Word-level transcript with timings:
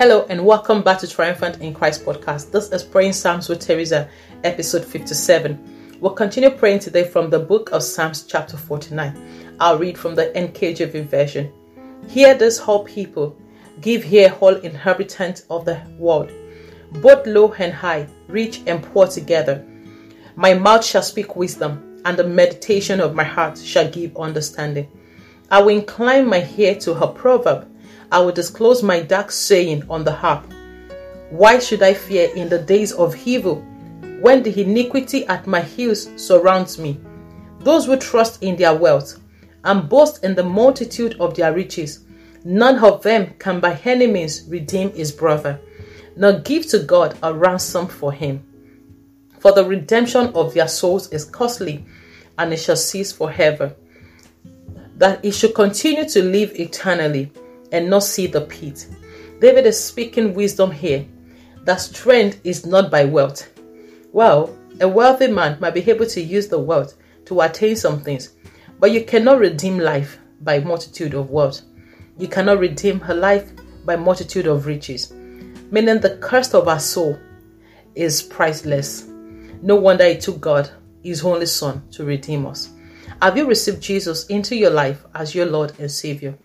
Hello 0.00 0.24
and 0.30 0.46
welcome 0.46 0.80
back 0.82 0.98
to 1.00 1.06
Triumphant 1.06 1.60
in 1.60 1.74
Christ 1.74 2.06
podcast. 2.06 2.50
This 2.52 2.70
is 2.72 2.82
Praying 2.82 3.12
Psalms 3.12 3.50
with 3.50 3.60
Theresa, 3.60 4.08
episode 4.44 4.82
57. 4.82 5.98
We'll 6.00 6.14
continue 6.14 6.48
praying 6.48 6.78
today 6.78 7.04
from 7.04 7.28
the 7.28 7.38
book 7.38 7.68
of 7.72 7.82
Psalms, 7.82 8.22
chapter 8.22 8.56
49. 8.56 9.56
I'll 9.60 9.76
read 9.76 9.98
from 9.98 10.14
the 10.14 10.32
NKJV 10.34 11.04
version. 11.04 11.52
Hear 12.08 12.32
this, 12.32 12.56
whole 12.58 12.82
people. 12.84 13.36
Give 13.82 14.02
here, 14.02 14.30
whole 14.30 14.54
inhabitants 14.54 15.44
of 15.50 15.66
the 15.66 15.82
world, 15.98 16.32
both 17.02 17.26
low 17.26 17.52
and 17.52 17.74
high, 17.74 18.08
rich 18.26 18.62
and 18.66 18.82
poor 18.82 19.06
together. 19.06 19.66
My 20.34 20.54
mouth 20.54 20.82
shall 20.82 21.02
speak 21.02 21.36
wisdom, 21.36 22.00
and 22.06 22.16
the 22.16 22.24
meditation 22.24 23.02
of 23.02 23.14
my 23.14 23.24
heart 23.24 23.58
shall 23.58 23.90
give 23.90 24.16
understanding. 24.16 24.88
I 25.50 25.60
will 25.60 25.76
incline 25.76 26.26
my 26.26 26.48
ear 26.56 26.76
to 26.76 26.94
her 26.94 27.08
proverb. 27.08 27.69
I 28.12 28.18
will 28.18 28.32
disclose 28.32 28.82
my 28.82 29.00
dark 29.00 29.30
saying 29.30 29.84
on 29.88 30.04
the 30.04 30.12
harp. 30.12 30.44
Why 31.30 31.60
should 31.60 31.82
I 31.82 31.94
fear 31.94 32.28
in 32.34 32.48
the 32.48 32.58
days 32.58 32.92
of 32.92 33.16
evil, 33.26 33.64
when 34.20 34.42
the 34.42 34.60
iniquity 34.60 35.24
at 35.26 35.46
my 35.46 35.60
heels 35.60 36.08
surrounds 36.16 36.78
me? 36.78 37.00
Those 37.60 37.86
who 37.86 37.96
trust 37.96 38.42
in 38.42 38.56
their 38.56 38.74
wealth 38.74 39.20
and 39.64 39.88
boast 39.88 40.24
in 40.24 40.34
the 40.34 40.42
multitude 40.42 41.16
of 41.20 41.36
their 41.36 41.52
riches, 41.52 42.00
none 42.44 42.82
of 42.82 43.02
them 43.02 43.34
can 43.38 43.60
by 43.60 43.78
any 43.84 44.08
means 44.08 44.44
redeem 44.48 44.92
his 44.92 45.12
brother, 45.12 45.60
nor 46.16 46.40
give 46.40 46.66
to 46.68 46.80
God 46.80 47.16
a 47.22 47.32
ransom 47.32 47.86
for 47.86 48.12
him. 48.12 48.42
For 49.38 49.52
the 49.52 49.64
redemption 49.64 50.32
of 50.34 50.52
their 50.52 50.68
souls 50.68 51.12
is 51.12 51.24
costly, 51.24 51.84
and 52.38 52.52
it 52.52 52.56
shall 52.56 52.76
cease 52.76 53.12
forever 53.12 53.76
that 54.96 55.24
he 55.24 55.30
should 55.30 55.54
continue 55.54 56.06
to 56.06 56.22
live 56.22 56.52
eternally 56.60 57.32
and 57.72 57.88
not 57.88 58.02
see 58.02 58.26
the 58.26 58.40
pit. 58.42 58.86
David 59.40 59.66
is 59.66 59.82
speaking 59.82 60.34
wisdom 60.34 60.70
here 60.70 61.06
that 61.64 61.80
strength 61.80 62.40
is 62.44 62.66
not 62.66 62.90
by 62.90 63.04
wealth. 63.04 63.52
Well, 64.12 64.56
a 64.80 64.88
wealthy 64.88 65.28
man 65.28 65.58
might 65.60 65.74
be 65.74 65.88
able 65.90 66.06
to 66.06 66.20
use 66.20 66.48
the 66.48 66.58
wealth 66.58 66.96
to 67.26 67.40
attain 67.42 67.76
some 67.76 68.00
things, 68.00 68.32
but 68.78 68.90
you 68.92 69.04
cannot 69.04 69.38
redeem 69.38 69.78
life 69.78 70.18
by 70.40 70.58
multitude 70.58 71.14
of 71.14 71.30
wealth. 71.30 71.62
You 72.18 72.28
cannot 72.28 72.58
redeem 72.58 73.00
her 73.00 73.14
life 73.14 73.50
by 73.84 73.96
multitude 73.96 74.46
of 74.46 74.66
riches. 74.66 75.12
Meaning 75.70 76.00
the 76.00 76.16
cost 76.20 76.54
of 76.54 76.66
our 76.66 76.80
soul 76.80 77.18
is 77.94 78.22
priceless. 78.22 79.06
No 79.62 79.76
wonder 79.76 80.04
it 80.04 80.22
took 80.22 80.40
God, 80.40 80.70
his 81.02 81.24
only 81.24 81.46
son, 81.46 81.86
to 81.92 82.04
redeem 82.04 82.46
us. 82.46 82.70
Have 83.20 83.36
you 83.36 83.46
received 83.46 83.82
Jesus 83.82 84.26
into 84.26 84.56
your 84.56 84.70
life 84.70 85.04
as 85.14 85.34
your 85.34 85.46
Lord 85.46 85.72
and 85.78 85.90
Savior? 85.90 86.36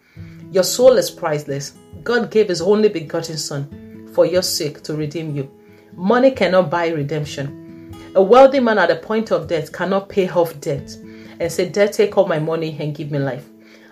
Your 0.51 0.63
soul 0.63 0.93
is 0.93 1.09
priceless. 1.11 1.73
God 2.03 2.31
gave 2.31 2.49
His 2.49 2.61
only 2.61 2.89
begotten 2.89 3.37
Son 3.37 4.09
for 4.13 4.25
your 4.25 4.41
sake 4.41 4.81
to 4.83 4.95
redeem 4.95 5.35
you. 5.35 5.51
Money 5.93 6.31
cannot 6.31 6.69
buy 6.69 6.89
redemption. 6.89 7.93
A 8.15 8.21
wealthy 8.21 8.59
man 8.59 8.77
at 8.77 8.89
the 8.89 8.95
point 8.95 9.31
of 9.31 9.47
death 9.47 9.71
cannot 9.71 10.09
pay 10.09 10.29
off 10.29 10.59
debt 10.61 10.95
and 11.39 11.51
say, 11.51 11.69
Death, 11.69 11.91
take 11.93 12.17
all 12.17 12.27
my 12.27 12.39
money 12.39 12.77
and 12.79 12.95
give 12.95 13.11
me 13.11 13.19
life. 13.19 13.45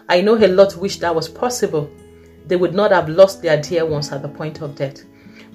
I 0.10 0.22
know 0.22 0.36
a 0.36 0.48
lot 0.48 0.76
wish 0.78 0.98
that 1.00 1.14
was 1.14 1.28
possible. 1.28 1.90
They 2.48 2.56
would 2.56 2.74
not 2.74 2.92
have 2.92 3.10
lost 3.10 3.42
their 3.42 3.62
dear 3.62 3.86
ones 3.86 4.12
at 4.12 4.22
the 4.22 4.30
point 4.30 4.62
of 4.62 4.76
death. 4.76 5.04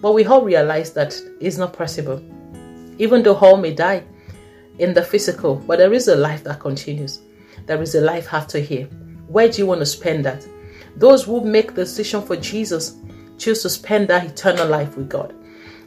But 0.00 0.12
we 0.12 0.24
all 0.24 0.42
realize 0.42 0.92
that 0.92 1.19
it's 1.41 1.56
not 1.56 1.72
possible. 1.72 2.22
Even 2.98 3.22
though 3.22 3.36
all 3.36 3.56
may 3.56 3.72
die, 3.72 4.04
in 4.78 4.94
the 4.94 5.02
physical, 5.02 5.56
but 5.56 5.78
there 5.78 5.92
is 5.92 6.08
a 6.08 6.16
life 6.16 6.44
that 6.44 6.60
continues. 6.60 7.20
There 7.66 7.82
is 7.82 7.94
a 7.94 8.00
life 8.00 8.32
after 8.32 8.59
here. 8.59 8.84
Where 9.26 9.48
do 9.48 9.59
you 9.59 9.66
want 9.66 9.80
to 9.80 9.86
spend 9.86 10.25
that? 10.25 10.47
Those 10.98 11.25
who 11.25 11.44
make 11.44 11.75
the 11.75 11.84
decision 11.84 12.22
for 12.22 12.36
Jesus 12.36 12.97
choose 13.38 13.62
to 13.62 13.70
spend 13.70 14.09
that 14.09 14.26
eternal 14.26 14.66
life 14.66 14.97
with 14.97 15.09
God. 15.09 15.32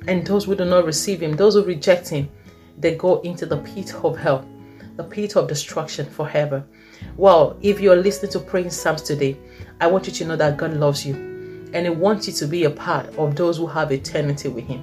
And 0.08 0.26
those 0.26 0.46
who 0.46 0.56
do 0.56 0.64
not 0.66 0.86
receive 0.86 1.22
Him, 1.22 1.36
those 1.36 1.54
who 1.56 1.64
reject 1.64 2.08
Him, 2.10 2.30
they 2.78 2.96
go 2.96 3.20
into 3.22 3.46
the 3.46 3.58
pit 3.58 3.94
of 3.94 4.18
hell, 4.18 4.48
the 4.96 5.04
pit 5.04 5.36
of 5.36 5.48
destruction 5.50 6.06
forever. 6.06 6.64
Well, 7.18 7.58
if 7.62 7.82
you're 7.82 7.98
listening 7.98 8.32
to 8.32 8.40
praying 8.40 8.70
Psalms 8.70 9.02
today, 9.02 9.38
I 9.82 9.88
want 9.88 10.08
you 10.08 10.14
to 10.14 10.26
know 10.26 10.36
that 10.38 10.58
God 10.58 10.74
loves 10.74 11.06
you 11.06 11.16
and 11.74 11.86
He 11.86 11.90
wants 11.90 12.28
you 12.28 12.34
to 12.34 12.48
be 12.48 12.64
a 12.64 12.70
part 12.70 13.08
of 13.18 13.36
those 13.36 13.58
who 13.58 13.68
have 13.68 13.92
eternity 13.92 14.48
with 14.48 14.66
Him, 14.66 14.82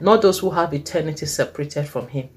not 0.00 0.22
those 0.22 0.40
who 0.40 0.50
have 0.50 0.74
eternity 0.74 1.26
separated 1.26 1.88
from 1.88 2.08
Him 2.08 2.28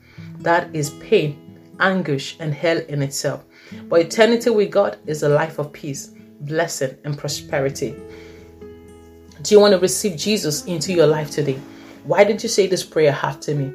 that 0.41 0.73
is 0.75 0.91
pain, 1.01 1.59
anguish, 1.79 2.37
and 2.39 2.53
hell 2.53 2.77
in 2.87 3.01
itself. 3.01 3.43
But 3.83 4.01
eternity 4.01 4.49
with 4.49 4.71
God 4.71 4.97
is 5.05 5.23
a 5.23 5.29
life 5.29 5.59
of 5.59 5.71
peace, 5.73 6.11
blessing, 6.41 6.97
and 7.03 7.17
prosperity. 7.17 7.95
Do 9.41 9.55
you 9.55 9.59
want 9.59 9.73
to 9.73 9.79
receive 9.79 10.17
Jesus 10.17 10.65
into 10.65 10.93
your 10.93 11.07
life 11.07 11.31
today? 11.31 11.59
Why 12.03 12.23
didn't 12.23 12.43
you 12.43 12.49
say 12.49 12.67
this 12.67 12.83
prayer 12.83 13.17
after 13.23 13.55
me? 13.55 13.73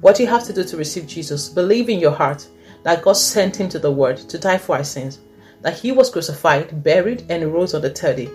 What 0.00 0.18
you 0.18 0.26
have 0.26 0.44
to 0.44 0.52
do 0.52 0.64
to 0.64 0.76
receive 0.76 1.06
Jesus, 1.06 1.48
believe 1.48 1.88
in 1.88 2.00
your 2.00 2.12
heart 2.12 2.46
that 2.82 3.02
God 3.02 3.12
sent 3.12 3.56
him 3.56 3.68
to 3.68 3.78
the 3.78 3.90
world 3.90 4.16
to 4.28 4.38
die 4.38 4.58
for 4.58 4.76
our 4.76 4.84
sins, 4.84 5.20
that 5.60 5.78
he 5.78 5.92
was 5.92 6.10
crucified, 6.10 6.82
buried, 6.82 7.24
and 7.28 7.52
rose 7.52 7.74
on 7.74 7.82
the 7.82 7.90
third 7.90 8.16
day, 8.16 8.30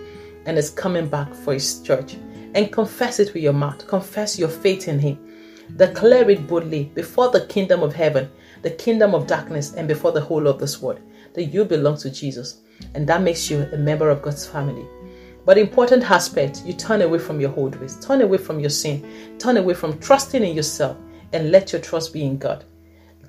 and 0.46 0.56
is 0.56 0.70
coming 0.70 1.08
back 1.08 1.34
for 1.34 1.52
his 1.52 1.82
church. 1.82 2.16
And 2.54 2.72
confess 2.72 3.20
it 3.20 3.34
with 3.34 3.42
your 3.42 3.52
mouth. 3.52 3.86
Confess 3.86 4.38
your 4.38 4.48
faith 4.48 4.88
in 4.88 4.98
him 4.98 5.18
Declare 5.76 6.30
it 6.30 6.46
boldly 6.46 6.84
before 6.94 7.30
the 7.30 7.46
kingdom 7.46 7.82
of 7.82 7.94
heaven, 7.94 8.30
the 8.62 8.70
kingdom 8.70 9.14
of 9.14 9.26
darkness, 9.26 9.74
and 9.74 9.86
before 9.86 10.12
the 10.12 10.20
whole 10.20 10.46
of 10.46 10.58
this 10.58 10.80
world 10.80 11.00
that 11.34 11.44
you 11.44 11.64
belong 11.64 11.96
to 11.98 12.10
Jesus. 12.10 12.60
And 12.94 13.06
that 13.08 13.22
makes 13.22 13.50
you 13.50 13.68
a 13.72 13.76
member 13.76 14.10
of 14.10 14.22
God's 14.22 14.46
family. 14.46 14.86
But 15.44 15.56
important 15.56 16.10
aspect, 16.10 16.62
you 16.66 16.74
turn 16.74 17.00
away 17.00 17.18
from 17.18 17.40
your 17.40 17.54
old 17.56 17.76
ways, 17.76 17.98
turn 18.04 18.20
away 18.20 18.36
from 18.36 18.60
your 18.60 18.70
sin, 18.70 19.36
turn 19.38 19.56
away 19.56 19.74
from 19.74 19.98
trusting 19.98 20.44
in 20.44 20.54
yourself, 20.54 20.96
and 21.32 21.50
let 21.50 21.72
your 21.72 21.80
trust 21.80 22.12
be 22.12 22.22
in 22.22 22.36
God. 22.36 22.64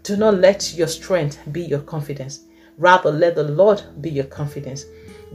Do 0.03 0.17
not 0.17 0.35
let 0.35 0.73
your 0.73 0.87
strength 0.87 1.39
be 1.51 1.61
your 1.61 1.79
confidence. 1.79 2.41
Rather, 2.77 3.11
let 3.11 3.35
the 3.35 3.43
Lord 3.43 3.83
be 4.01 4.09
your 4.09 4.25
confidence. 4.25 4.85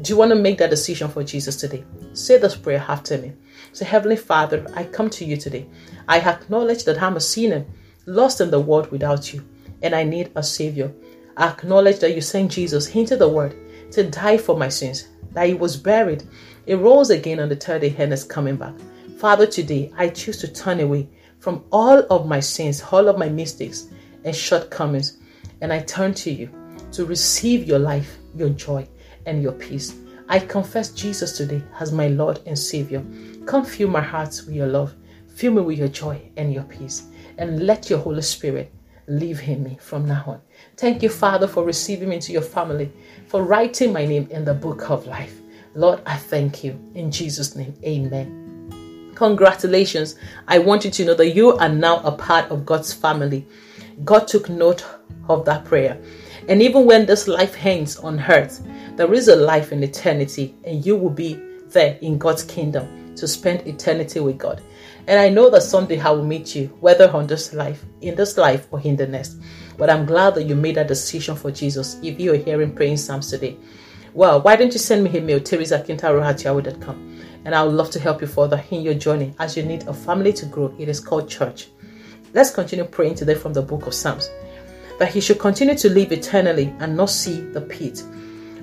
Do 0.03 0.13
you 0.13 0.17
want 0.19 0.31
to 0.31 0.37
make 0.37 0.59
that 0.59 0.71
decision 0.71 1.09
for 1.09 1.23
Jesus 1.23 1.57
today? 1.57 1.85
Say 2.13 2.39
this 2.39 2.57
prayer 2.57 2.85
after 2.89 3.17
me. 3.17 3.33
Say, 3.73 3.85
Heavenly 3.85 4.17
Father, 4.17 4.67
I 4.75 4.85
come 4.85 5.09
to 5.11 5.25
you 5.25 5.37
today. 5.37 5.67
I 6.09 6.21
acknowledge 6.21 6.85
that 6.85 7.01
I'm 7.01 7.17
a 7.17 7.21
sinner, 7.21 7.65
lost 8.07 8.41
in 8.41 8.51
the 8.51 8.61
world 8.61 8.91
without 8.91 9.33
you, 9.33 9.43
and 9.83 9.95
I 9.95 10.03
need 10.03 10.33
a 10.35 10.43
Savior. 10.43 10.93
I 11.37 11.49
acknowledge 11.49 12.01
that 12.01 12.15
you 12.15 12.21
sent 12.21 12.53
Jesus 12.53 12.95
into 12.95 13.17
the 13.17 13.29
world 13.29 13.55
to 13.95 14.11
die 14.11 14.39
for 14.39 14.57
my 14.57 14.69
sins, 14.69 15.09
that 15.33 15.49
he 15.49 15.55
was 15.55 15.77
buried, 15.77 16.25
he 16.67 16.75
rose 16.75 17.11
again 17.11 17.41
on 17.41 17.49
the 17.49 17.57
third 17.57 17.81
day, 17.81 17.95
and 17.99 18.13
is 18.13 18.25
coming 18.25 18.57
back. 18.57 18.75
Father, 19.19 19.47
today 19.47 19.93
I 19.97 20.09
choose 20.09 20.39
to 20.39 20.49
turn 20.53 20.81
away 20.81 21.09
from 21.39 21.65
all 21.73 22.01
of 22.11 22.27
my 22.27 22.41
sins, 22.41 22.83
all 22.91 23.09
of 23.09 23.19
my 23.19 23.29
mistakes 23.29 23.89
and 24.25 24.35
shortcomings, 24.35 25.19
and 25.61 25.73
I 25.73 25.81
turn 25.81 26.15
to 26.15 26.31
you 26.31 26.51
to 26.93 27.05
receive 27.05 27.65
your 27.65 27.79
life, 27.79 28.19
your 28.35 28.51
joy, 28.51 28.87
and 29.27 29.43
your 29.43 29.53
peace. 29.53 29.95
I 30.29 30.39
confess 30.39 30.91
Jesus 30.91 31.37
today 31.37 31.63
as 31.81 31.93
my 31.93 32.09
Lord 32.09 32.41
and 32.47 32.59
Savior. 32.59 33.05
Come 33.47 33.65
fill 33.65 33.89
my 33.89 34.01
heart 34.01 34.41
with 34.47 34.55
your 34.55 34.69
love 34.69 34.95
Fill 35.35 35.55
me 35.55 35.63
with 35.63 35.79
your 35.79 35.89
joy 35.89 36.23
and 36.37 36.55
your 36.55 36.63
peace, 36.63 37.09
and 37.39 37.67
let 37.67 37.91
your 37.91 37.99
Holy 37.99 38.23
Spirit 38.23 38.73
live 39.07 39.41
in 39.43 39.63
me 39.63 39.79
from 39.81 40.07
now 40.07 40.25
on. 40.27 40.41
Thank 40.77 41.03
you, 41.03 41.09
Father, 41.09 41.47
for 41.47 41.65
receiving 41.65 42.09
me 42.09 42.17
into 42.17 42.33
your 42.33 42.43
family, 42.43 42.91
for 43.29 43.43
writing 43.43 43.93
my 43.93 44.07
name 44.07 44.29
in 44.31 44.45
the 44.45 44.55
book 44.55 44.91
of 44.91 45.07
life. 45.07 45.41
Lord, 45.75 46.01
I 46.07 46.17
thank 46.17 46.65
you. 46.65 46.79
In 46.95 47.11
Jesus' 47.11 47.57
name, 47.57 47.75
amen. 47.85 49.13
Congratulations. 49.15 50.17
I 50.49 50.59
want 50.59 50.85
you 50.85 50.91
to 50.91 51.05
know 51.05 51.15
that 51.15 51.31
you 51.31 51.57
are 51.57 51.69
now 51.69 52.01
a 52.01 52.13
part 52.13 52.51
of 52.51 52.67
God's 52.67 52.93
family. 52.93 53.47
God 54.05 54.27
took 54.27 54.49
note 54.49 54.85
of 55.29 55.45
that 55.45 55.65
prayer. 55.65 56.01
And 56.49 56.61
even 56.61 56.85
when 56.85 57.07
this 57.07 57.29
life 57.29 57.55
hangs 57.55 57.97
on 57.97 58.21
earth, 58.21 58.67
there 58.97 59.13
is 59.15 59.29
a 59.29 59.37
life 59.37 59.73
in 59.73 59.83
eternity, 59.83 60.55
and 60.65 60.85
you 60.85 60.97
will 60.97 61.11
be 61.11 61.35
there 61.69 61.99
in 62.03 62.19
God's 62.19 62.45
kingdom 62.45 63.04
to 63.17 63.29
spend 63.29 63.67
eternity 63.67 64.21
with 64.21 64.39
God. 64.39 64.63
And 65.07 65.21
I 65.21 65.29
know 65.29 65.51
that 65.51 65.63
someday 65.63 66.01
I 66.01 66.11
will 66.11 66.25
meet 66.25 66.55
you, 66.55 66.69
whether 66.81 67.11
on 67.11 67.27
this 67.27 67.53
life, 67.53 67.85
in 68.01 68.15
this 68.15 68.37
life, 68.37 68.67
or 68.71 68.81
in 68.81 68.97
the 68.97 69.07
next. 69.07 69.37
But 69.77 69.91
I'm 69.91 70.07
glad 70.07 70.35
that 70.35 70.45
you 70.45 70.55
made 70.55 70.77
that 70.77 70.89
decision 70.89 71.37
for 71.37 71.51
Jesus 71.51 71.99
if 72.03 72.19
you 72.19 72.33
are 72.33 72.37
hearing 72.37 72.75
praying 72.75 72.97
Psalms 72.97 73.31
today. 73.31 73.57
Well, 74.15 74.41
why 74.41 74.57
don't 74.57 74.73
you 74.73 74.79
send 74.79 75.05
me 75.05 75.19
a 75.19 75.21
mail, 75.21 75.41
teresakintaro 75.41 76.23
and 77.45 77.55
I 77.55 77.63
would 77.63 77.75
love 77.75 77.91
to 77.91 78.01
help 78.01 78.21
you 78.21 78.27
further 78.27 78.63
in 78.71 78.83
your 78.83 78.95
journey 78.95 79.35
as 79.39 79.57
you 79.57 79.65
need 79.65 79.87
a 79.87 79.93
family 79.93 80.33
to 80.35 80.47
grow. 80.47 80.75
It 80.79 80.89
is 80.89 81.01
called 81.01 81.29
church. 81.29 81.69
Let's 82.33 82.51
continue 82.51 82.85
praying 82.85 83.17
today 83.17 83.35
from 83.35 83.53
the 83.53 83.63
book 83.63 83.87
of 83.87 83.95
Psalms 83.95 84.31
that 84.99 85.13
he 85.13 85.21
should 85.21 85.39
continue 85.39 85.75
to 85.75 85.91
live 85.91 86.13
eternally 86.13 86.73
and 86.79 86.97
not 86.97 87.11
see 87.11 87.41
the 87.41 87.61
pit. 87.61 88.03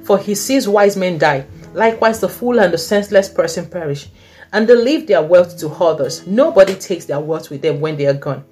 For 0.03 0.17
he 0.17 0.35
sees 0.35 0.67
wise 0.67 0.97
men 0.97 1.17
die, 1.17 1.45
likewise 1.73 2.19
the 2.19 2.29
fool 2.29 2.59
and 2.59 2.73
the 2.73 2.77
senseless 2.77 3.29
person 3.29 3.69
perish 3.69 4.09
and 4.53 4.67
they 4.67 4.75
leave 4.75 5.07
their 5.07 5.21
wealth 5.21 5.57
to 5.59 5.69
others. 5.69 6.25
Nobody 6.27 6.75
takes 6.75 7.05
their 7.05 7.19
wealth 7.19 7.49
with 7.49 7.61
them 7.61 7.79
when 7.79 7.97
they 7.97 8.05
are 8.07 8.13
gone. 8.13 8.43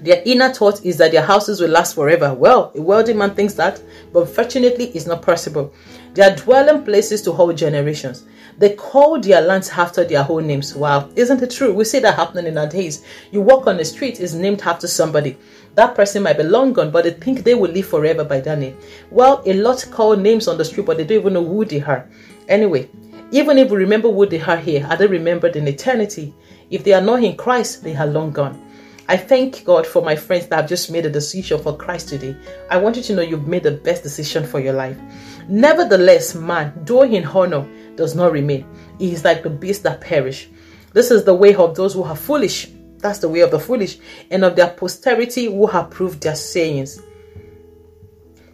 Their 0.00 0.22
inner 0.24 0.52
thought 0.52 0.84
is 0.86 0.96
that 0.98 1.10
their 1.10 1.22
houses 1.22 1.60
will 1.60 1.70
last 1.70 1.96
forever. 1.96 2.32
Well, 2.32 2.72
a 2.76 2.80
wealthy 2.80 3.14
man 3.14 3.34
thinks 3.34 3.54
that, 3.54 3.82
but 4.12 4.28
fortunately, 4.28 4.86
it's 4.90 5.06
not 5.06 5.22
possible. 5.22 5.74
Their 6.14 6.36
dwelling 6.36 6.84
places 6.84 7.20
to 7.22 7.32
hold 7.32 7.56
generations. 7.56 8.24
They 8.58 8.74
call 8.74 9.20
their 9.20 9.40
lands 9.40 9.70
after 9.70 10.04
their 10.04 10.22
whole 10.22 10.40
names. 10.40 10.74
Wow, 10.74 11.10
isn't 11.16 11.42
it 11.42 11.50
true? 11.50 11.72
We 11.72 11.84
see 11.84 11.98
that 11.98 12.14
happening 12.14 12.46
in 12.46 12.58
our 12.58 12.68
days. 12.68 13.04
You 13.32 13.40
walk 13.40 13.66
on 13.66 13.76
the 13.76 13.84
street, 13.84 14.20
is 14.20 14.34
named 14.34 14.62
after 14.62 14.86
somebody. 14.86 15.36
That 15.74 15.94
person 15.94 16.22
might 16.22 16.38
be 16.38 16.44
long 16.44 16.72
gone, 16.72 16.90
but 16.90 17.04
they 17.04 17.12
think 17.12 17.42
they 17.42 17.54
will 17.54 17.70
live 17.70 17.86
forever 17.86 18.24
by 18.24 18.40
that 18.40 18.58
name. 18.58 18.76
Well, 19.10 19.42
a 19.46 19.52
lot 19.54 19.86
call 19.90 20.16
names 20.16 20.48
on 20.48 20.58
the 20.58 20.64
street, 20.64 20.86
but 20.86 20.96
they 20.96 21.04
don't 21.04 21.18
even 21.18 21.32
know 21.34 21.44
who 21.44 21.64
they 21.64 21.82
are. 21.82 22.08
Anyway, 22.48 22.88
even 23.30 23.58
if 23.58 23.70
we 23.70 23.76
remember 23.76 24.10
who 24.10 24.26
they 24.26 24.40
are 24.40 24.56
here, 24.56 24.86
are 24.88 24.96
they 24.96 25.06
remembered 25.06 25.56
in 25.56 25.68
eternity? 25.68 26.34
If 26.70 26.84
they 26.84 26.94
are 26.94 27.02
not 27.02 27.22
in 27.22 27.36
Christ, 27.36 27.82
they 27.82 27.94
are 27.94 28.06
long 28.06 28.32
gone. 28.32 28.64
I 29.10 29.16
thank 29.16 29.64
God 29.64 29.86
for 29.86 30.02
my 30.02 30.16
friends 30.16 30.48
that 30.48 30.56
have 30.56 30.68
just 30.68 30.90
made 30.90 31.06
a 31.06 31.10
decision 31.10 31.62
for 31.62 31.76
Christ 31.76 32.08
today. 32.10 32.36
I 32.70 32.76
want 32.76 32.96
you 32.96 33.02
to 33.04 33.14
know 33.14 33.22
you've 33.22 33.48
made 33.48 33.62
the 33.62 33.72
best 33.72 34.02
decision 34.02 34.46
for 34.46 34.60
your 34.60 34.74
life. 34.74 34.98
Nevertheless, 35.48 36.34
man, 36.34 36.74
though 36.84 37.04
in 37.04 37.24
honor, 37.24 37.66
does 37.96 38.14
not 38.14 38.32
remain. 38.32 38.66
He 38.98 39.12
is 39.12 39.24
like 39.24 39.42
the 39.42 39.50
beast 39.50 39.82
that 39.84 40.02
perish. 40.02 40.48
This 40.92 41.10
is 41.10 41.24
the 41.24 41.34
way 41.34 41.54
of 41.54 41.74
those 41.74 41.94
who 41.94 42.02
are 42.02 42.16
foolish. 42.16 42.68
That's 42.98 43.20
the 43.20 43.28
way 43.28 43.40
of 43.40 43.50
the 43.50 43.60
foolish, 43.60 43.98
and 44.30 44.44
of 44.44 44.56
their 44.56 44.70
posterity 44.70 45.46
who 45.46 45.66
have 45.66 45.90
proved 45.90 46.22
their 46.22 46.34
sayings. 46.34 47.00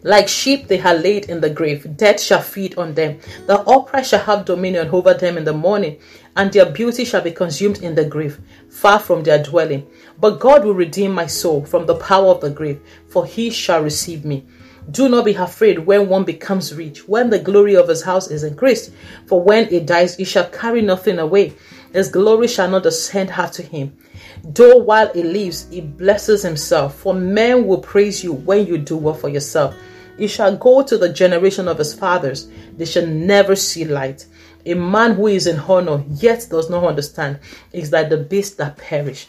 Like 0.05 0.27
sheep 0.27 0.67
they 0.67 0.79
are 0.81 0.93
laid 0.93 1.31
in 1.31 1.41
the 1.41 1.49
grave, 1.49 1.97
death 1.97 2.21
shall 2.21 2.43
feed 2.43 2.77
on 2.77 2.93
them. 2.93 3.19
The 3.47 3.59
upright 3.61 4.05
shall 4.05 4.19
have 4.19 4.45
dominion 4.45 4.89
over 4.89 5.15
them 5.15 5.35
in 5.35 5.45
the 5.45 5.53
morning, 5.53 5.97
and 6.35 6.53
their 6.53 6.67
beauty 6.67 7.03
shall 7.05 7.21
be 7.21 7.31
consumed 7.31 7.81
in 7.81 7.95
the 7.95 8.05
grave, 8.05 8.39
far 8.69 8.99
from 8.99 9.23
their 9.23 9.41
dwelling. 9.41 9.87
But 10.19 10.39
God 10.39 10.63
will 10.63 10.75
redeem 10.75 11.11
my 11.11 11.25
soul 11.25 11.65
from 11.65 11.87
the 11.87 11.95
power 11.95 12.27
of 12.27 12.41
the 12.41 12.51
grave, 12.51 12.81
for 13.07 13.25
he 13.25 13.49
shall 13.49 13.81
receive 13.81 14.25
me. 14.25 14.45
Do 14.91 15.09
not 15.09 15.25
be 15.25 15.33
afraid 15.33 15.79
when 15.79 16.07
one 16.07 16.23
becomes 16.23 16.75
rich, 16.75 17.07
when 17.07 17.31
the 17.31 17.39
glory 17.39 17.75
of 17.75 17.89
his 17.89 18.03
house 18.03 18.29
is 18.29 18.43
increased. 18.43 18.91
For 19.25 19.41
when 19.41 19.69
he 19.69 19.79
dies, 19.79 20.17
he 20.17 20.23
shall 20.23 20.47
carry 20.49 20.83
nothing 20.83 21.17
away. 21.17 21.55
His 21.93 22.09
glory 22.09 22.47
shall 22.47 22.69
not 22.69 22.85
ascend 22.85 23.31
after 23.31 23.63
him. 23.63 23.97
Though 24.43 24.77
while 24.77 25.11
he 25.13 25.23
lives, 25.23 25.67
he 25.71 25.81
blesses 25.81 26.43
himself. 26.43 26.93
For 26.93 27.15
men 27.15 27.65
will 27.65 27.79
praise 27.79 28.23
you 28.23 28.33
when 28.33 28.67
you 28.67 28.77
do 28.77 28.97
well 28.97 29.15
for 29.15 29.29
yourself. 29.29 29.73
He 30.17 30.27
shall 30.27 30.55
go 30.55 30.81
to 30.83 30.97
the 30.97 31.09
generation 31.09 31.67
of 31.67 31.77
his 31.77 31.93
fathers. 31.93 32.47
They 32.77 32.85
shall 32.85 33.05
never 33.05 33.55
see 33.55 33.85
light. 33.85 34.25
A 34.65 34.73
man 34.73 35.13
who 35.13 35.27
is 35.27 35.45
in 35.47 35.59
honor 35.59 36.03
yet 36.09 36.47
does 36.49 36.69
not 36.69 36.83
understand 36.83 37.39
is 37.71 37.91
like 37.91 38.09
the 38.09 38.17
beast 38.17 38.57
that 38.57 38.77
perish. 38.77 39.27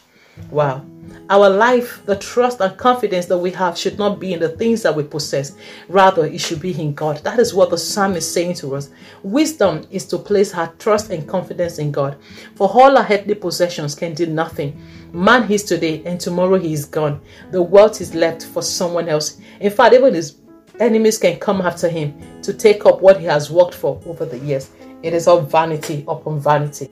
Wow. 0.49 0.85
Our 1.29 1.49
life, 1.49 2.05
the 2.05 2.15
trust 2.15 2.61
and 2.61 2.77
confidence 2.77 3.25
that 3.25 3.37
we 3.37 3.51
have 3.51 3.77
should 3.77 3.97
not 3.97 4.19
be 4.19 4.33
in 4.33 4.39
the 4.39 4.49
things 4.49 4.81
that 4.83 4.95
we 4.95 5.03
possess. 5.03 5.55
Rather, 5.89 6.25
it 6.25 6.39
should 6.39 6.61
be 6.61 6.79
in 6.79 6.93
God. 6.93 7.17
That 7.23 7.39
is 7.39 7.53
what 7.53 7.69
the 7.69 7.77
psalm 7.77 8.15
is 8.15 8.31
saying 8.31 8.55
to 8.55 8.75
us. 8.75 8.89
Wisdom 9.23 9.85
is 9.91 10.05
to 10.05 10.17
place 10.17 10.53
our 10.53 10.71
trust 10.79 11.09
and 11.09 11.27
confidence 11.27 11.79
in 11.79 11.91
God. 11.91 12.17
For 12.55 12.69
all 12.69 12.97
our 12.97 13.07
earthly 13.09 13.35
possessions 13.35 13.95
can 13.95 14.13
do 14.13 14.25
nothing. 14.25 14.81
Man 15.11 15.51
is 15.51 15.63
today 15.63 16.01
and 16.05 16.19
tomorrow 16.19 16.57
he 16.57 16.71
is 16.71 16.85
gone. 16.85 17.19
The 17.51 17.61
wealth 17.61 17.99
is 17.99 18.15
left 18.15 18.45
for 18.45 18.61
someone 18.61 19.09
else. 19.09 19.39
In 19.59 19.71
fact, 19.71 19.95
even 19.95 20.13
his 20.13 20.37
enemies 20.79 21.17
can 21.17 21.37
come 21.37 21.61
after 21.61 21.89
him 21.89 22.13
to 22.41 22.53
take 22.53 22.85
up 22.85 23.01
what 23.01 23.19
he 23.19 23.25
has 23.25 23.51
worked 23.51 23.75
for 23.75 24.01
over 24.05 24.25
the 24.25 24.39
years. 24.39 24.69
It 25.03 25.13
is 25.13 25.27
all 25.27 25.41
vanity 25.41 26.03
upon 26.07 26.39
vanity. 26.39 26.89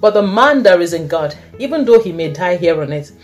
But 0.00 0.14
the 0.14 0.22
man 0.22 0.62
that 0.62 0.80
is 0.80 0.94
in 0.94 1.08
God, 1.08 1.36
even 1.58 1.84
though 1.84 2.00
he 2.00 2.12
may 2.12 2.32
die 2.32 2.56
here 2.56 2.80
on 2.80 2.92
earth, 2.92 3.16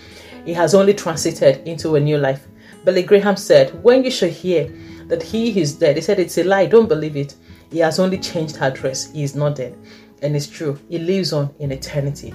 he 0.44 0.52
has 0.52 0.74
only 0.74 0.94
transited 0.94 1.66
into 1.66 1.96
a 1.96 2.00
new 2.00 2.18
life. 2.18 2.46
Billy 2.84 3.02
Graham 3.02 3.36
said, 3.36 3.82
When 3.82 4.04
you 4.04 4.10
shall 4.10 4.28
hear 4.28 4.72
that 5.08 5.22
he 5.22 5.60
is 5.60 5.74
dead, 5.74 5.96
he 5.96 6.02
said, 6.02 6.20
It's 6.20 6.38
a 6.38 6.44
lie, 6.44 6.66
don't 6.66 6.88
believe 6.88 7.16
it. 7.16 7.34
He 7.70 7.78
has 7.78 7.98
only 7.98 8.18
changed 8.18 8.58
address, 8.58 9.10
he 9.10 9.24
is 9.24 9.34
not 9.34 9.56
dead. 9.56 9.76
And 10.22 10.36
it's 10.36 10.46
true, 10.46 10.78
he 10.88 10.98
lives 10.98 11.32
on 11.32 11.52
in 11.58 11.72
eternity. 11.72 12.32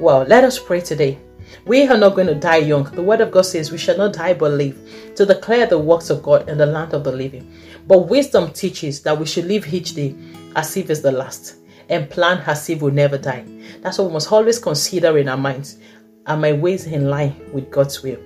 Well, 0.00 0.22
let 0.24 0.44
us 0.44 0.58
pray 0.58 0.80
today. 0.80 1.18
We 1.66 1.86
are 1.86 1.96
not 1.96 2.14
going 2.14 2.26
to 2.26 2.34
die 2.34 2.58
young. 2.58 2.84
The 2.84 3.02
word 3.02 3.20
of 3.20 3.30
God 3.30 3.42
says 3.42 3.70
we 3.70 3.78
shall 3.78 3.96
not 3.96 4.14
die 4.14 4.34
but 4.34 4.52
live 4.52 4.78
to 5.16 5.26
declare 5.26 5.66
the 5.66 5.78
works 5.78 6.10
of 6.10 6.22
God 6.22 6.48
in 6.48 6.58
the 6.58 6.66
land 6.66 6.94
of 6.94 7.04
the 7.04 7.12
living. 7.12 7.52
But 7.86 8.08
wisdom 8.08 8.52
teaches 8.52 9.02
that 9.02 9.18
we 9.18 9.26
should 9.26 9.46
live 9.46 9.72
each 9.72 9.94
day 9.94 10.14
as 10.56 10.76
if 10.76 10.90
it's 10.90 11.00
the 11.00 11.12
last 11.12 11.56
and 11.88 12.08
plan 12.08 12.42
as 12.46 12.68
if 12.70 12.80
we'll 12.80 12.92
never 12.92 13.18
die. 13.18 13.44
That's 13.80 13.98
what 13.98 14.08
we 14.08 14.14
must 14.14 14.32
always 14.32 14.58
consider 14.58 15.18
in 15.18 15.28
our 15.28 15.36
minds. 15.36 15.78
Are 16.26 16.36
my 16.36 16.52
ways 16.52 16.86
in 16.86 17.10
line 17.10 17.34
with 17.52 17.70
God's 17.70 18.02
will? 18.02 18.18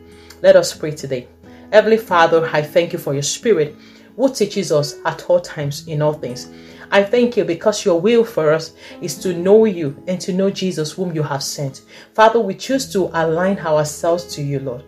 Let 0.43 0.57
us 0.57 0.75
pray 0.75 0.91
today. 0.91 1.29
Heavenly 1.73 1.97
Father, 1.97 2.49
I 2.53 2.63
thank 2.63 2.93
you 2.93 2.99
for 2.99 3.15
your 3.15 3.23
spirit 3.23 3.75
who 4.17 4.33
teaches 4.33 4.73
us 4.73 4.95
at 5.05 5.29
all 5.29 5.41
times 5.41 5.87
in 5.89 6.03
all 6.03 6.13
things. 6.13 6.49
I 6.91 7.03
thank 7.03 7.37
you 7.37 7.45
because 7.45 7.85
your 7.85 8.01
will 8.01 8.25
for 8.25 8.53
us 8.53 8.73
is 9.01 9.17
to 9.19 9.37
know 9.37 9.65
you 9.65 10.03
and 10.07 10.21
to 10.21 10.33
know 10.33 10.51
Jesus, 10.51 10.93
whom 10.93 11.15
you 11.15 11.23
have 11.23 11.43
sent. 11.43 11.83
Father, 12.15 12.41
we 12.41 12.55
choose 12.55 12.93
to 12.93 13.11
align 13.13 13.59
ourselves 13.59 14.25
to 14.35 14.43
you, 14.43 14.61
Lord. 14.61 14.85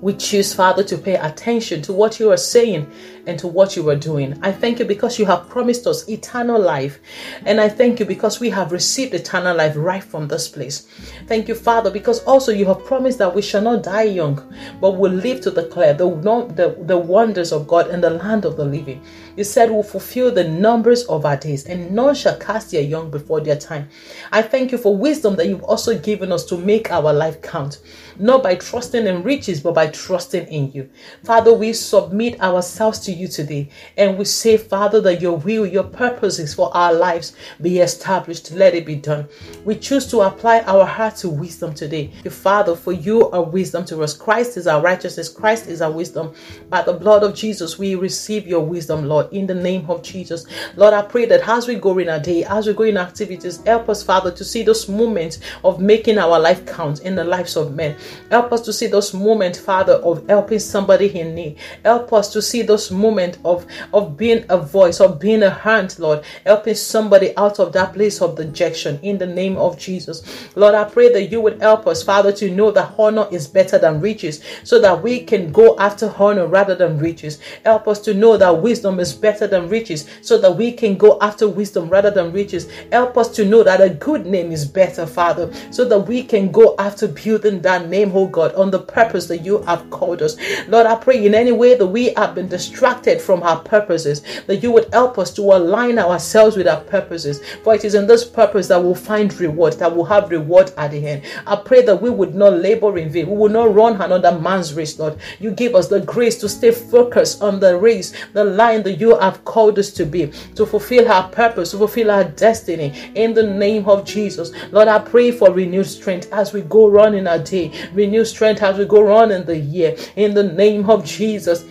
We 0.00 0.14
choose, 0.14 0.54
Father, 0.54 0.84
to 0.84 0.96
pay 0.96 1.16
attention 1.16 1.82
to 1.82 1.92
what 1.92 2.20
you 2.20 2.30
are 2.30 2.36
saying 2.36 2.90
and 3.28 3.38
to 3.38 3.46
what 3.46 3.76
you 3.76 3.88
are 3.90 3.96
doing. 3.96 4.36
I 4.42 4.50
thank 4.50 4.78
you 4.78 4.86
because 4.86 5.18
you 5.18 5.26
have 5.26 5.50
promised 5.50 5.86
us 5.86 6.08
eternal 6.08 6.58
life. 6.58 6.98
And 7.44 7.60
I 7.60 7.68
thank 7.68 8.00
you 8.00 8.06
because 8.06 8.40
we 8.40 8.48
have 8.50 8.72
received 8.72 9.12
eternal 9.12 9.54
life 9.54 9.74
right 9.76 10.02
from 10.02 10.26
this 10.26 10.48
place. 10.48 10.88
Thank 11.26 11.46
you, 11.46 11.54
Father, 11.54 11.90
because 11.90 12.24
also 12.24 12.52
you 12.52 12.64
have 12.66 12.86
promised 12.86 13.18
that 13.18 13.34
we 13.34 13.42
shall 13.42 13.60
not 13.60 13.82
die 13.82 14.04
young, 14.04 14.42
but 14.80 14.92
will 14.92 15.12
live 15.12 15.42
to 15.42 15.50
declare 15.50 15.92
the, 15.92 16.08
the, 16.08 16.76
the 16.86 16.96
wonders 16.96 17.52
of 17.52 17.68
God 17.68 17.90
in 17.90 18.00
the 18.00 18.10
land 18.10 18.46
of 18.46 18.56
the 18.56 18.64
living. 18.64 19.04
You 19.36 19.44
said 19.44 19.70
we'll 19.70 19.82
fulfill 19.82 20.32
the 20.32 20.48
numbers 20.48 21.04
of 21.04 21.26
our 21.26 21.36
days, 21.36 21.66
and 21.66 21.92
none 21.92 22.14
shall 22.14 22.38
cast 22.38 22.70
their 22.70 22.82
young 22.82 23.10
before 23.10 23.40
their 23.40 23.56
time. 23.56 23.88
I 24.32 24.40
thank 24.40 24.72
you 24.72 24.78
for 24.78 24.96
wisdom 24.96 25.36
that 25.36 25.48
you've 25.48 25.62
also 25.62 25.98
given 25.98 26.32
us 26.32 26.44
to 26.46 26.56
make 26.56 26.90
our 26.90 27.12
life 27.12 27.42
count, 27.42 27.80
not 28.18 28.42
by 28.42 28.54
trusting 28.54 29.06
in 29.06 29.22
riches, 29.22 29.60
but 29.60 29.74
by 29.74 29.88
trusting 29.88 30.46
in 30.48 30.72
you. 30.72 30.88
Father, 31.24 31.52
we 31.52 31.72
submit 31.72 32.40
ourselves 32.40 32.98
to 33.00 33.12
you 33.12 33.17
today 33.26 33.68
and 33.96 34.16
we 34.16 34.24
say, 34.24 34.56
Father, 34.56 35.00
that 35.00 35.20
your 35.20 35.38
will, 35.38 35.66
your 35.66 35.84
purposes 35.84 36.54
for 36.54 36.74
our 36.76 36.92
lives 36.92 37.34
be 37.60 37.78
established. 37.78 38.52
Let 38.52 38.74
it 38.74 38.86
be 38.86 38.94
done. 38.94 39.26
We 39.64 39.74
choose 39.76 40.06
to 40.08 40.20
apply 40.20 40.60
our 40.60 40.84
heart 40.84 41.16
to 41.16 41.28
wisdom 41.28 41.74
today. 41.74 42.12
Father, 42.30 42.76
for 42.76 42.92
you 42.92 43.30
are 43.30 43.42
wisdom 43.42 43.84
to 43.86 44.02
us. 44.02 44.16
Christ 44.16 44.56
is 44.56 44.66
our 44.66 44.80
righteousness, 44.80 45.28
Christ 45.28 45.68
is 45.68 45.82
our 45.82 45.90
wisdom. 45.90 46.34
By 46.68 46.82
the 46.82 46.92
blood 46.92 47.22
of 47.22 47.34
Jesus, 47.34 47.78
we 47.78 47.94
receive 47.94 48.46
your 48.46 48.60
wisdom, 48.60 49.06
Lord, 49.06 49.32
in 49.32 49.46
the 49.46 49.54
name 49.54 49.88
of 49.90 50.02
Jesus. 50.02 50.46
Lord, 50.76 50.94
I 50.94 51.02
pray 51.02 51.24
that 51.26 51.48
as 51.48 51.66
we 51.66 51.76
go 51.76 51.98
in 51.98 52.08
our 52.08 52.20
day, 52.20 52.44
as 52.44 52.66
we 52.66 52.74
go 52.74 52.84
in 52.84 52.96
activities, 52.96 53.62
help 53.64 53.88
us, 53.88 54.02
Father, 54.02 54.30
to 54.30 54.44
see 54.44 54.62
those 54.62 54.88
moments 54.88 55.40
of 55.64 55.80
making 55.80 56.18
our 56.18 56.38
life 56.38 56.66
count 56.66 57.00
in 57.00 57.14
the 57.14 57.24
lives 57.24 57.56
of 57.56 57.74
men. 57.74 57.96
Help 58.30 58.52
us 58.52 58.60
to 58.62 58.72
see 58.72 58.86
those 58.86 59.14
moments, 59.14 59.58
Father, 59.58 59.94
of 59.94 60.26
helping 60.28 60.58
somebody 60.58 61.18
in 61.18 61.34
need. 61.34 61.56
Help 61.84 62.12
us 62.12 62.32
to 62.32 62.42
see 62.42 62.62
those 62.62 62.90
moments 62.90 63.07
of, 63.44 63.66
of 63.94 64.16
being 64.16 64.44
a 64.48 64.58
voice, 64.58 65.00
of 65.00 65.18
being 65.18 65.42
a 65.42 65.50
hand, 65.50 65.98
Lord, 65.98 66.24
helping 66.44 66.74
somebody 66.74 67.36
out 67.36 67.58
of 67.58 67.72
that 67.72 67.94
place 67.94 68.20
of 68.20 68.36
dejection 68.36 68.98
in 69.02 69.18
the 69.18 69.26
name 69.26 69.56
of 69.56 69.78
Jesus. 69.78 70.22
Lord, 70.56 70.74
I 70.74 70.84
pray 70.84 71.10
that 71.12 71.30
you 71.30 71.40
would 71.40 71.60
help 71.60 71.86
us, 71.86 72.02
Father, 72.02 72.32
to 72.32 72.50
know 72.50 72.70
that 72.72 72.94
honor 72.98 73.26
is 73.30 73.46
better 73.46 73.78
than 73.78 74.00
riches 74.00 74.42
so 74.64 74.80
that 74.80 75.02
we 75.02 75.20
can 75.20 75.52
go 75.52 75.76
after 75.78 76.12
honor 76.18 76.46
rather 76.46 76.74
than 76.74 76.98
riches. 76.98 77.38
Help 77.64 77.88
us 77.88 78.00
to 78.00 78.14
know 78.14 78.36
that 78.36 78.62
wisdom 78.62 79.00
is 79.00 79.14
better 79.14 79.46
than 79.46 79.68
riches 79.68 80.08
so 80.20 80.38
that 80.38 80.54
we 80.54 80.72
can 80.72 80.96
go 80.96 81.18
after 81.20 81.48
wisdom 81.48 81.88
rather 81.88 82.10
than 82.10 82.32
riches. 82.32 82.68
Help 82.92 83.16
us 83.16 83.28
to 83.36 83.44
know 83.44 83.62
that 83.62 83.80
a 83.80 83.88
good 83.90 84.26
name 84.26 84.52
is 84.52 84.64
better, 84.64 85.06
Father, 85.06 85.50
so 85.72 85.84
that 85.84 86.00
we 86.00 86.22
can 86.22 86.50
go 86.50 86.74
after 86.78 87.08
building 87.08 87.60
that 87.62 87.88
name, 87.88 88.12
oh 88.14 88.26
God, 88.26 88.54
on 88.54 88.70
the 88.70 88.78
purpose 88.78 89.26
that 89.28 89.44
you 89.44 89.62
have 89.62 89.88
called 89.90 90.22
us. 90.22 90.36
Lord, 90.68 90.86
I 90.86 90.96
pray 90.96 91.24
in 91.24 91.34
any 91.34 91.52
way 91.52 91.74
that 91.74 91.86
we 91.86 92.12
have 92.14 92.34
been 92.34 92.48
distracted 92.48 92.97
from 93.20 93.42
our 93.42 93.60
purposes, 93.60 94.22
that 94.46 94.62
you 94.62 94.70
would 94.72 94.92
help 94.92 95.18
us 95.18 95.32
to 95.34 95.42
align 95.42 95.98
ourselves 95.98 96.56
with 96.56 96.66
our 96.66 96.80
purposes. 96.82 97.40
For 97.62 97.74
it 97.74 97.84
is 97.84 97.94
in 97.94 98.06
this 98.06 98.24
purpose 98.24 98.68
that 98.68 98.82
we'll 98.82 98.94
find 98.94 99.32
reward, 99.40 99.74
that 99.74 99.94
we'll 99.94 100.04
have 100.06 100.30
reward 100.30 100.72
at 100.76 100.90
the 100.90 101.06
end. 101.06 101.22
I 101.46 101.56
pray 101.56 101.82
that 101.82 102.02
we 102.02 102.10
would 102.10 102.34
not 102.34 102.54
labor 102.54 102.98
in 102.98 103.08
vain. 103.10 103.30
We 103.30 103.36
will 103.36 103.48
not 103.48 103.74
run 103.74 104.00
another 104.00 104.38
man's 104.38 104.74
race, 104.74 104.98
Lord. 104.98 105.18
You 105.38 105.50
give 105.52 105.74
us 105.74 105.88
the 105.88 106.00
grace 106.00 106.38
to 106.40 106.48
stay 106.48 106.72
focused 106.72 107.42
on 107.42 107.60
the 107.60 107.78
race, 107.78 108.12
the 108.32 108.44
line 108.44 108.82
that 108.82 109.00
you 109.00 109.18
have 109.18 109.44
called 109.44 109.78
us 109.78 109.90
to 109.92 110.04
be, 110.04 110.26
to 110.56 110.66
fulfill 110.66 111.10
our 111.10 111.28
purpose, 111.30 111.70
to 111.70 111.78
fulfill 111.78 112.10
our 112.10 112.24
destiny. 112.24 112.92
In 113.14 113.34
the 113.34 113.42
name 113.42 113.88
of 113.88 114.04
Jesus, 114.04 114.52
Lord, 114.72 114.88
I 114.88 114.98
pray 114.98 115.30
for 115.30 115.52
renewed 115.52 115.86
strength 115.86 116.32
as 116.32 116.52
we 116.52 116.62
go 116.62 116.88
running 116.88 117.26
our 117.26 117.38
day, 117.38 117.72
renewed 117.92 118.26
strength 118.26 118.62
as 118.62 118.78
we 118.78 118.84
go 118.84 119.12
on 119.12 119.30
in 119.30 119.44
the 119.44 119.56
year. 119.56 119.96
In 120.16 120.34
the 120.34 120.42
name 120.42 120.90
of 120.90 121.04
Jesus. 121.04 121.64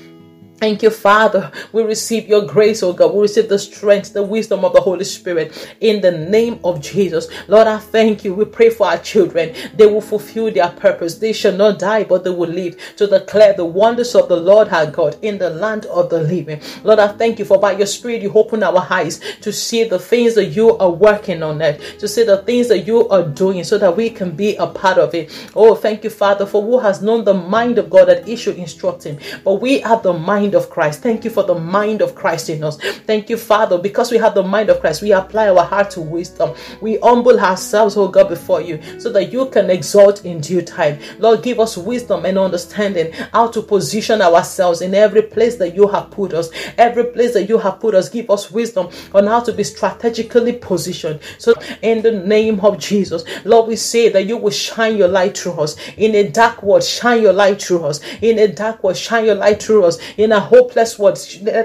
Thank 0.59 0.81
you, 0.81 0.89
Father. 0.89 1.51
We 1.71 1.83
receive 1.83 2.27
your 2.27 2.41
grace, 2.43 2.81
oh 2.81 2.91
God. 2.91 3.13
We 3.13 3.21
receive 3.21 3.47
the 3.47 3.59
strength, 3.59 4.13
the 4.13 4.23
wisdom 4.23 4.65
of 4.65 4.73
the 4.73 4.81
Holy 4.81 5.05
Spirit 5.05 5.75
in 5.81 6.01
the 6.01 6.11
name 6.11 6.59
of 6.63 6.81
Jesus. 6.81 7.27
Lord, 7.47 7.67
I 7.67 7.77
thank 7.77 8.25
you. 8.25 8.33
We 8.33 8.45
pray 8.45 8.71
for 8.71 8.87
our 8.87 8.97
children. 8.97 9.53
They 9.75 9.85
will 9.85 10.01
fulfill 10.01 10.51
their 10.51 10.69
purpose. 10.69 11.19
They 11.19 11.31
shall 11.31 11.55
not 11.55 11.77
die, 11.77 12.05
but 12.05 12.23
they 12.23 12.31
will 12.31 12.49
live 12.49 12.75
to 12.95 13.05
declare 13.05 13.53
the 13.53 13.65
wonders 13.65 14.15
of 14.15 14.29
the 14.29 14.35
Lord 14.35 14.69
our 14.69 14.89
God 14.89 15.17
in 15.21 15.37
the 15.37 15.51
land 15.51 15.85
of 15.85 16.09
the 16.09 16.21
living. 16.21 16.59
Lord, 16.83 16.97
I 16.97 17.09
thank 17.09 17.37
you 17.37 17.45
for 17.45 17.59
by 17.59 17.73
your 17.73 17.85
spirit 17.85 18.23
you 18.23 18.33
open 18.33 18.63
our 18.63 18.87
eyes 18.89 19.19
to 19.41 19.53
see 19.53 19.83
the 19.83 19.99
things 19.99 20.33
that 20.35 20.45
you 20.45 20.75
are 20.79 20.89
working 20.89 21.43
on 21.43 21.61
it, 21.61 21.99
to 21.99 22.07
see 22.07 22.23
the 22.23 22.39
things 22.39 22.67
that 22.69 22.79
you 22.79 23.07
are 23.09 23.23
doing 23.27 23.63
so 23.63 23.77
that 23.77 23.95
we 23.95 24.09
can 24.09 24.31
be 24.31 24.55
a 24.55 24.65
part 24.65 24.97
of 24.97 25.13
it. 25.13 25.29
Oh, 25.55 25.75
thank 25.75 26.03
you, 26.03 26.09
Father, 26.09 26.47
for 26.47 26.63
who 26.63 26.79
has 26.79 27.03
known 27.03 27.25
the 27.25 27.35
mind 27.35 27.77
of 27.77 27.91
God 27.91 28.07
that 28.07 28.27
he 28.27 28.35
should 28.35 28.57
instruct 28.57 29.03
him. 29.03 29.19
But 29.43 29.61
we 29.61 29.81
have 29.81 30.01
the 30.01 30.13
mind 30.13 30.46
mind 30.47 30.55
of 30.55 30.69
Christ. 30.69 31.01
Thank 31.01 31.25
you 31.25 31.29
for 31.29 31.43
the 31.43 31.55
mind 31.55 32.01
of 32.01 32.15
Christ 32.15 32.49
in 32.49 32.63
us. 32.63 32.77
Thank 33.05 33.29
you, 33.29 33.35
Father, 33.35 33.77
because 33.77 34.11
we 34.11 34.17
have 34.17 34.33
the 34.33 34.43
mind 34.43 34.69
of 34.69 34.79
Christ. 34.79 35.01
We 35.01 35.11
apply 35.11 35.49
our 35.49 35.65
heart 35.65 35.91
to 35.91 36.01
wisdom. 36.01 36.55
We 36.79 36.97
humble 36.99 37.37
ourselves, 37.37 37.97
oh 37.97 38.07
God, 38.07 38.29
before 38.29 38.61
you 38.61 38.79
so 38.97 39.11
that 39.11 39.33
you 39.33 39.47
can 39.49 39.69
exalt 39.69 40.23
in 40.23 40.39
due 40.39 40.61
time. 40.61 40.99
Lord, 41.19 41.43
give 41.43 41.59
us 41.59 41.75
wisdom 41.75 42.23
and 42.23 42.37
understanding 42.37 43.11
how 43.33 43.47
to 43.49 43.61
position 43.61 44.21
ourselves 44.21 44.81
in 44.81 44.95
every 44.95 45.21
place 45.21 45.57
that 45.57 45.75
you 45.75 45.85
have 45.89 46.11
put 46.11 46.33
us. 46.33 46.49
Every 46.77 47.03
place 47.03 47.33
that 47.33 47.49
you 47.49 47.57
have 47.57 47.81
put 47.81 47.93
us, 47.93 48.07
give 48.07 48.29
us 48.29 48.49
wisdom 48.49 48.89
on 49.13 49.27
how 49.27 49.41
to 49.41 49.51
be 49.51 49.65
strategically 49.65 50.53
positioned. 50.53 51.19
So, 51.39 51.55
in 51.81 52.01
the 52.01 52.13
name 52.13 52.61
of 52.61 52.79
Jesus, 52.79 53.25
Lord, 53.43 53.67
we 53.67 53.75
say 53.75 54.07
that 54.09 54.27
you 54.27 54.37
will 54.37 54.51
shine 54.51 54.95
your 54.95 55.09
light 55.09 55.37
through 55.37 55.59
us. 55.59 55.75
In 55.97 56.15
a 56.15 56.29
dark 56.29 56.63
world, 56.63 56.85
shine 56.85 57.21
your 57.21 57.33
light 57.33 57.61
through 57.61 57.83
us. 57.83 57.99
In 58.21 58.39
a 58.39 58.47
dark 58.47 58.81
world, 58.81 58.95
shine 58.95 59.25
your 59.25 59.35
light 59.35 59.61
through 59.61 59.83
us. 59.83 59.97
In 60.17 60.31
a 60.37 60.39
hopeless 60.39 60.97
world. 60.99 61.19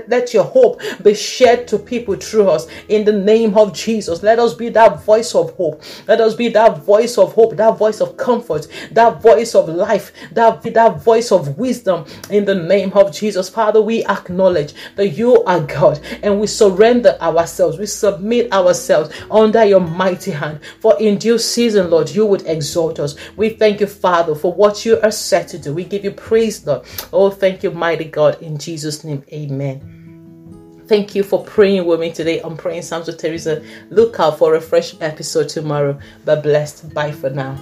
Let 0.09 0.33
your 0.33 0.45
hope 0.45 0.81
be 1.02 1.14
shared 1.14 1.69
to 1.69 1.79
people 1.79 2.17
through 2.17 2.49
us 2.49 2.67
in 2.88 3.05
the 3.05 3.12
name 3.12 3.57
of 3.57 3.75
Jesus. 3.75 4.23
Let 4.23 4.38
us 4.38 4.55
be 4.55 4.71
that 4.71 5.05
voice 5.05 5.35
of 5.35 5.55
hope. 5.57 5.83
Let 6.09 6.21
us 6.21 6.35
be 6.35 6.49
that 6.49 6.79
voice 6.79 7.19
of 7.19 7.35
hope, 7.35 7.57
that 7.57 7.76
voice 7.76 8.00
of 8.00 8.17
comfort, 8.17 8.67
that 8.93 9.21
voice 9.21 9.55
of 9.55 9.69
life, 9.69 10.12
that, 10.33 10.62
that 10.62 11.02
voice 11.02 11.31
of 11.31 11.59
wisdom 11.59 12.07
in 12.31 12.45
the 12.47 12.55
name 12.55 12.93
of 12.95 13.12
Jesus. 13.12 13.49
Father, 13.49 13.81
we 13.81 14.05
acknowledge 14.07 14.75
that 14.97 15.09
you 15.09 15.45
are 15.45 15.61
God 15.61 16.00
and 16.23 16.41
we 16.41 16.47
surrender 16.47 17.17
ourselves. 17.21 17.79
We 17.79 17.87
submit 17.87 18.52
ourselves 18.52 19.14
under 19.31 19.64
your 19.64 19.81
mighty 19.81 20.31
hand. 20.31 20.61
For 20.81 20.99
in 20.99 21.19
due 21.19 21.38
season, 21.38 21.91
Lord, 21.91 22.09
you 22.09 22.25
would 22.25 22.47
exalt 22.47 22.99
us. 22.99 23.17
We 23.37 23.50
thank 23.50 23.81
you, 23.81 23.87
Father, 23.87 24.35
for 24.35 24.52
what 24.52 24.87
you 24.87 24.99
are 25.02 25.11
set 25.11 25.49
to 25.49 25.59
do. 25.59 25.75
We 25.75 25.85
give 25.85 26.05
you 26.05 26.12
praise, 26.12 26.67
Lord. 26.67 26.87
Oh, 27.12 27.29
thank 27.31 27.62
you, 27.62 27.71
mighty 27.71 28.07
God. 28.07 28.41
In 28.41 28.57
Jesus' 28.62 29.04
name, 29.04 29.23
amen. 29.33 30.83
Thank 30.87 31.14
you 31.14 31.23
for 31.23 31.45
praying 31.45 31.87
with 31.87 32.00
me 32.00 32.12
today 32.12 32.40
I'm 32.40 32.57
Praying 32.57 32.83
Psalms 32.83 33.07
with 33.07 33.19
Theresa. 33.19 33.64
Look 33.90 34.21
out 34.21 34.38
for 34.38 34.54
a 34.54 34.61
fresh 34.61 34.95
episode 35.00 35.49
tomorrow. 35.49 35.99
But 36.25 36.42
blessed. 36.42 36.92
Bye 36.92 37.12
for 37.12 37.31
now. 37.31 37.59